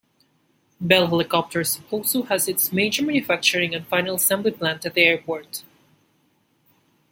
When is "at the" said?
4.83-5.01